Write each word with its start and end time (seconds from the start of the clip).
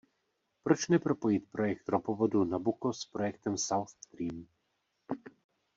Proč 0.63 0.87
nepropojit 0.87 1.49
projekt 1.51 1.89
ropovodu 1.89 2.43
Nabucco 2.43 2.93
s 2.93 3.05
projektem 3.05 3.57
South 3.57 3.89
Stream? 3.89 4.47